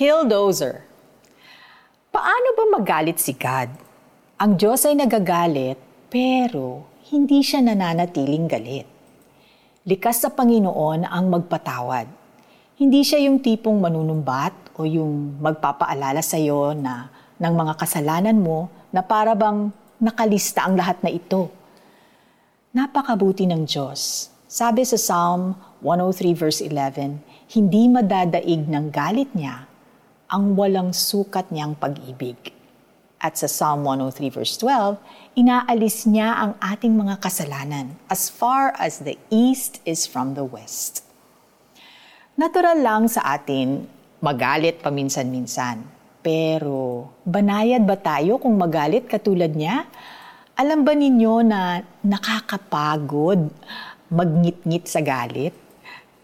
Killdozer. 0.00 0.80
Paano 2.08 2.48
ba 2.56 2.64
magalit 2.72 3.20
si 3.20 3.36
God? 3.36 3.68
Ang 4.40 4.56
Diyos 4.56 4.88
ay 4.88 4.96
nagagalit, 4.96 5.76
pero 6.08 6.88
hindi 7.12 7.44
siya 7.44 7.60
nananatiling 7.60 8.48
galit. 8.48 8.88
Likas 9.84 10.24
sa 10.24 10.32
Panginoon 10.32 11.04
ang 11.04 11.28
magpatawad. 11.28 12.08
Hindi 12.80 13.04
siya 13.04 13.28
yung 13.28 13.44
tipong 13.44 13.76
manunumbat 13.76 14.72
o 14.80 14.88
yung 14.88 15.36
magpapaalala 15.36 16.24
sa 16.24 16.40
iyo 16.40 16.72
na 16.72 17.12
ng 17.36 17.52
mga 17.52 17.76
kasalanan 17.76 18.40
mo 18.40 18.72
na 18.96 19.04
para 19.04 19.36
bang 19.36 19.68
nakalista 20.00 20.64
ang 20.64 20.80
lahat 20.80 20.96
na 21.04 21.12
ito. 21.12 21.52
Napakabuti 22.72 23.44
ng 23.44 23.68
Diyos. 23.68 24.32
Sabi 24.48 24.80
sa 24.80 24.96
Psalm 24.96 25.60
103 25.84 26.32
verse 26.32 26.64
11, 26.64 27.20
hindi 27.52 27.84
madadaig 27.92 28.64
ng 28.64 28.88
galit 28.88 29.28
niya 29.36 29.68
ang 30.30 30.54
walang 30.54 30.94
sukat 30.94 31.50
niyang 31.50 31.74
pag-ibig. 31.74 32.54
At 33.20 33.36
sa 33.36 33.50
Psalm 33.50 33.84
103 33.84 34.30
verse 34.32 34.56
12, 34.56 34.96
inaalis 35.36 36.08
niya 36.08 36.38
ang 36.38 36.52
ating 36.62 36.96
mga 36.96 37.20
kasalanan 37.20 37.98
as 38.08 38.32
far 38.32 38.72
as 38.80 39.02
the 39.02 39.18
east 39.28 39.82
is 39.84 40.08
from 40.08 40.32
the 40.38 40.46
west. 40.46 41.04
Natural 42.38 42.78
lang 42.78 43.10
sa 43.10 43.36
atin 43.36 43.84
magalit 44.24 44.80
paminsan-minsan. 44.80 45.84
Pero 46.20 47.12
banayad 47.24 47.84
ba 47.84 47.96
tayo 47.96 48.40
kung 48.40 48.56
magalit 48.56 49.04
katulad 49.10 49.52
niya? 49.52 49.84
Alam 50.56 50.84
ba 50.84 50.92
ninyo 50.92 51.34
na 51.44 51.80
nakakapagod 52.04 53.48
magngit-ngit 54.12 54.84
sa 54.84 55.00
galit? 55.04 55.56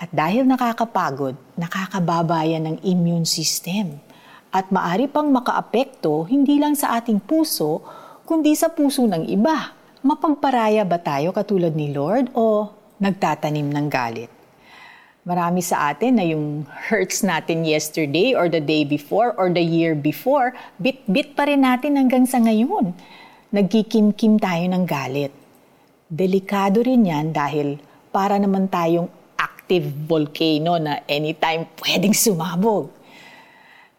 At 0.00 0.08
dahil 0.16 0.48
nakakapagod, 0.48 1.36
nakakababayan 1.60 2.64
ng 2.64 2.76
immune 2.88 3.28
system 3.28 4.00
at 4.48 4.72
maari 4.72 5.04
pang 5.12 5.28
makaapekto 5.28 6.24
hindi 6.24 6.56
lang 6.56 6.72
sa 6.72 6.96
ating 6.96 7.20
puso, 7.20 7.84
kundi 8.24 8.56
sa 8.56 8.72
puso 8.72 9.04
ng 9.04 9.28
iba. 9.28 9.76
Mapagparaya 10.00 10.88
ba 10.88 10.96
tayo 10.96 11.36
katulad 11.36 11.76
ni 11.76 11.92
Lord 11.92 12.32
o 12.32 12.72
nagtatanim 12.96 13.68
ng 13.68 13.86
galit? 13.92 14.32
Marami 15.20 15.60
sa 15.60 15.92
atin 15.92 16.16
na 16.16 16.24
yung 16.24 16.64
hurts 16.88 17.20
natin 17.20 17.68
yesterday 17.68 18.32
or 18.32 18.48
the 18.48 18.56
day 18.56 18.88
before 18.88 19.36
or 19.36 19.52
the 19.52 19.60
year 19.60 19.92
before, 19.92 20.56
bit-bit 20.80 21.36
pa 21.36 21.44
rin 21.44 21.60
natin 21.60 22.00
hanggang 22.00 22.24
sa 22.24 22.40
ngayon. 22.40 22.96
Nagkikimkim 23.52 24.40
tayo 24.40 24.64
ng 24.64 24.88
galit. 24.88 25.36
Delikado 26.08 26.80
rin 26.80 27.04
yan 27.04 27.36
dahil 27.36 27.76
para 28.08 28.40
naman 28.40 28.64
tayong 28.72 29.19
active 29.70 29.86
volcano 30.10 30.82
na 30.82 31.06
anytime 31.06 31.62
pwedeng 31.86 32.10
sumabog. 32.10 32.90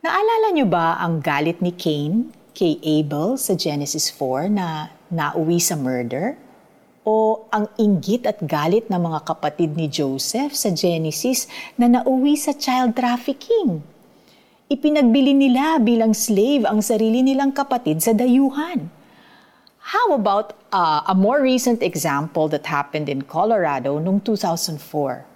Naalala 0.04 0.52
niyo 0.52 0.68
ba 0.68 1.00
ang 1.00 1.24
galit 1.24 1.64
ni 1.64 1.72
Cain 1.72 2.28
kay 2.52 2.76
Abel 2.84 3.40
sa 3.40 3.56
Genesis 3.56 4.12
4 4.12 4.52
na 4.52 4.92
nauwi 5.08 5.64
sa 5.64 5.80
murder? 5.80 6.36
O 7.08 7.48
ang 7.56 7.72
inggit 7.80 8.28
at 8.28 8.44
galit 8.44 8.92
ng 8.92 9.00
mga 9.00 9.24
kapatid 9.24 9.80
ni 9.80 9.88
Joseph 9.88 10.52
sa 10.60 10.76
Genesis 10.76 11.48
na 11.80 11.88
nauwi 11.88 12.36
sa 12.36 12.52
child 12.52 12.92
trafficking? 12.92 13.80
Ipinagbili 14.68 15.32
nila 15.32 15.80
bilang 15.80 16.12
slave 16.12 16.68
ang 16.68 16.84
sarili 16.84 17.24
nilang 17.24 17.56
kapatid 17.56 18.04
sa 18.04 18.12
dayuhan. 18.12 18.92
How 19.96 20.20
about 20.20 20.52
uh, 20.76 21.08
a 21.08 21.16
more 21.16 21.40
recent 21.40 21.80
example 21.80 22.52
that 22.52 22.68
happened 22.68 23.08
in 23.08 23.24
Colorado 23.24 23.96
noong 24.04 24.20
2004? 24.20 25.31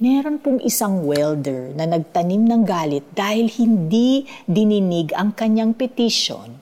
Meron 0.00 0.40
pong 0.40 0.64
isang 0.64 1.04
welder 1.04 1.76
na 1.76 1.84
nagtanim 1.84 2.40
ng 2.48 2.64
galit 2.64 3.04
dahil 3.12 3.52
hindi 3.52 4.24
dininig 4.48 5.12
ang 5.12 5.36
kanyang 5.36 5.76
petition 5.76 6.56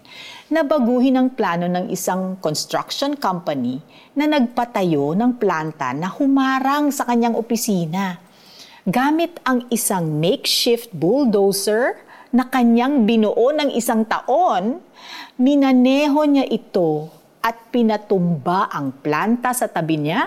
na 0.51 0.67
baguhin 0.67 1.15
ang 1.15 1.31
plano 1.39 1.71
ng 1.71 1.87
isang 1.87 2.35
construction 2.43 3.15
company 3.15 3.79
na 4.19 4.27
nagpatayo 4.27 5.15
ng 5.15 5.39
planta 5.39 5.95
na 5.95 6.11
humarang 6.11 6.91
sa 6.91 7.07
kanyang 7.07 7.39
opisina. 7.39 8.19
Gamit 8.83 9.39
ang 9.47 9.71
isang 9.71 10.19
makeshift 10.19 10.91
bulldozer 10.91 11.95
na 12.35 12.43
kanyang 12.43 13.07
binuo 13.07 13.55
ng 13.55 13.71
isang 13.71 14.03
taon, 14.03 14.83
minaneho 15.39 16.27
niya 16.27 16.43
ito 16.43 17.07
at 17.39 17.71
pinatumba 17.71 18.67
ang 18.67 18.91
planta 18.99 19.55
sa 19.55 19.71
tabi 19.71 19.95
niya 19.95 20.27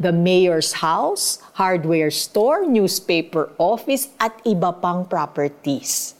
the 0.00 0.10
mayor's 0.10 0.80
house, 0.80 1.44
hardware 1.60 2.08
store, 2.08 2.64
newspaper 2.64 3.52
office 3.60 4.08
at 4.16 4.32
iba 4.48 4.72
pang 4.72 5.04
properties. 5.04 6.16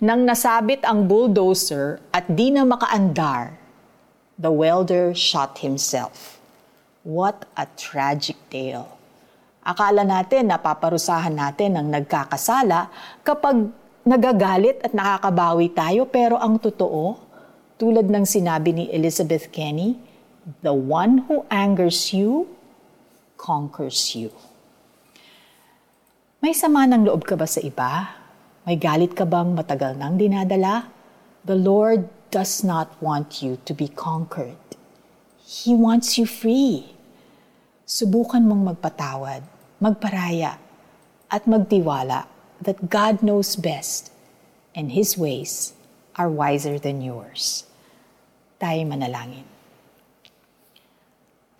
Nang 0.00 0.24
nasabit 0.24 0.80
ang 0.82 1.04
bulldozer 1.04 2.00
at 2.10 2.24
di 2.26 2.48
na 2.48 2.64
makaandar, 2.64 3.60
the 4.40 4.48
welder 4.48 5.12
shot 5.12 5.60
himself. 5.60 6.40
What 7.04 7.44
a 7.52 7.68
tragic 7.76 8.40
tale. 8.48 8.88
Akala 9.62 10.02
natin 10.02 10.50
na 10.50 10.58
paparusahan 10.58 11.36
natin 11.36 11.78
ang 11.78 11.86
nagkakasala 11.92 12.90
kapag 13.22 13.70
nagagalit 14.02 14.82
at 14.82 14.90
nakakabawi 14.90 15.70
tayo 15.70 16.08
pero 16.08 16.34
ang 16.40 16.58
totoo, 16.58 17.20
tulad 17.78 18.08
ng 18.08 18.26
sinabi 18.26 18.74
ni 18.74 18.84
Elizabeth 18.90 19.54
Kenny, 19.54 20.00
the 20.66 20.74
one 20.74 21.28
who 21.30 21.46
angers 21.46 22.10
you 22.10 22.50
conquers 23.42 24.14
you. 24.14 24.30
May 26.38 26.54
sama 26.54 26.86
ng 26.86 27.02
loob 27.02 27.26
ka 27.26 27.34
ba 27.34 27.50
sa 27.50 27.58
iba? 27.58 28.14
May 28.62 28.78
galit 28.78 29.18
ka 29.18 29.26
bang 29.26 29.58
matagal 29.58 29.98
nang 29.98 30.14
dinadala? 30.14 30.86
The 31.42 31.58
Lord 31.58 32.06
does 32.30 32.62
not 32.62 32.94
want 33.02 33.42
you 33.42 33.58
to 33.66 33.74
be 33.74 33.90
conquered. 33.90 34.58
He 35.42 35.74
wants 35.74 36.14
you 36.14 36.24
free. 36.24 36.94
Subukan 37.82 38.46
mong 38.46 38.78
magpatawad, 38.78 39.42
magparaya, 39.82 40.62
at 41.26 41.42
magtiwala 41.50 42.30
that 42.62 42.88
God 42.88 43.26
knows 43.26 43.58
best 43.58 44.14
and 44.72 44.94
His 44.94 45.18
ways 45.18 45.74
are 46.14 46.30
wiser 46.30 46.78
than 46.78 47.02
yours. 47.02 47.66
Tayo 48.62 48.86
manalangin. 48.86 49.51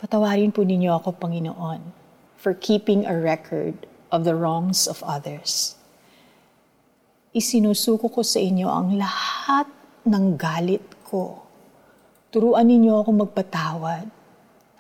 Patawarin 0.03 0.51
po 0.51 0.67
ninyo 0.67 0.99
ako, 0.99 1.15
Panginoon, 1.15 1.95
for 2.35 2.59
keeping 2.59 3.07
a 3.07 3.15
record 3.15 3.87
of 4.11 4.27
the 4.27 4.35
wrongs 4.35 4.91
of 4.91 4.99
others. 5.07 5.79
Isinusuko 7.31 8.11
ko 8.11 8.27
sa 8.27 8.43
inyo 8.43 8.67
ang 8.67 8.99
lahat 8.99 9.71
ng 10.03 10.35
galit 10.35 10.83
ko. 11.07 11.47
Turuan 12.35 12.67
ninyo 12.67 12.99
ako 12.99 13.31
magpatawad 13.31 14.11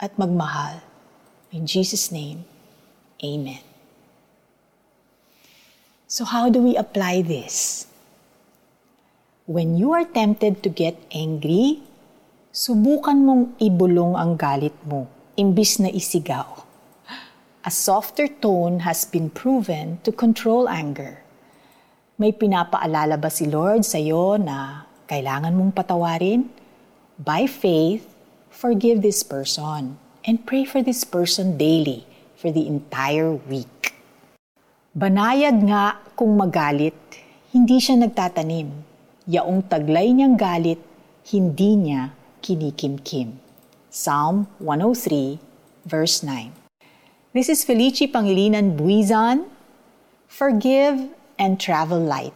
at 0.02 0.10
magmahal. 0.18 0.82
In 1.54 1.70
Jesus' 1.70 2.10
name, 2.10 2.42
Amen. 3.22 3.62
So 6.10 6.26
how 6.26 6.50
do 6.50 6.58
we 6.58 6.74
apply 6.74 7.22
this? 7.22 7.86
When 9.46 9.78
you 9.78 9.94
are 9.94 10.02
tempted 10.02 10.66
to 10.66 10.68
get 10.68 10.98
angry, 11.14 11.86
subukan 12.52 13.16
mong 13.16 13.56
ibulong 13.64 14.12
ang 14.12 14.36
galit 14.36 14.76
mo 14.84 15.08
imbis 15.40 15.80
na 15.80 15.88
isigaw. 15.88 16.60
A 17.64 17.72
softer 17.72 18.28
tone 18.28 18.84
has 18.84 19.08
been 19.08 19.32
proven 19.32 20.04
to 20.04 20.12
control 20.12 20.68
anger. 20.68 21.24
May 22.20 22.36
pinapaalala 22.36 23.16
ba 23.16 23.32
si 23.32 23.48
Lord 23.48 23.88
sa 23.88 23.96
iyo 23.96 24.36
na 24.36 24.84
kailangan 25.08 25.56
mong 25.56 25.72
patawarin? 25.72 26.52
By 27.16 27.48
faith, 27.48 28.04
forgive 28.52 29.00
this 29.00 29.24
person 29.24 29.96
and 30.20 30.44
pray 30.44 30.68
for 30.68 30.84
this 30.84 31.08
person 31.08 31.56
daily 31.56 32.04
for 32.36 32.52
the 32.52 32.68
entire 32.68 33.32
week. 33.48 33.96
Banayad 34.92 35.56
nga 35.72 36.04
kung 36.12 36.36
magalit, 36.36 37.00
hindi 37.56 37.80
siya 37.80 37.96
nagtatanim. 37.96 38.68
Yaong 39.24 39.64
taglay 39.72 40.12
niyang 40.12 40.36
galit, 40.36 40.84
hindi 41.32 41.80
niya 41.80 42.12
kinikimkim. 42.42 43.38
Psalm 43.90 44.48
103, 44.58 45.38
verse 45.86 46.22
9. 46.22 46.52
This 47.32 47.48
is 47.48 47.64
Felici 47.64 48.10
Pangilinan 48.10 48.76
Buizan. 48.76 49.48
Forgive 50.26 51.08
and 51.38 51.60
travel 51.60 52.00
light. 52.00 52.34